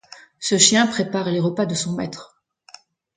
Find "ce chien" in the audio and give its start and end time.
0.39-0.87